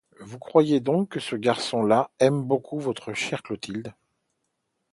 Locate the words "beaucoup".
2.41-2.79